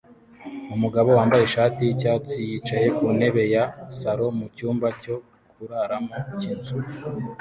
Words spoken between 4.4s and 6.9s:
cyumba cyo kuraramo cy'inzu